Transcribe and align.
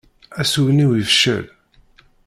Asugen-iw 0.41 0.91
yefcel. 0.97 1.45